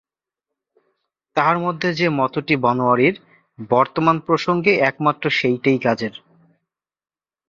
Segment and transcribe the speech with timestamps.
[1.35, 3.15] তাহার মধ্যে যে মতটি বনোয়ারির,
[3.69, 6.13] বর্তমান প্রসঙ্গে একমাত্র সেইটেই কাজের।